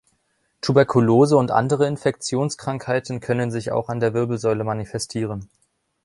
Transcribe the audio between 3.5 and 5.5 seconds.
sich auch an der Wirbelsäule manifestieren.